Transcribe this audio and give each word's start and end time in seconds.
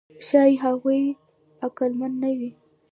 ښایي 0.25 0.55
هغوی 0.65 1.01
عقلمن 1.65 2.11
نه 2.23 2.31
وي. 2.37 2.51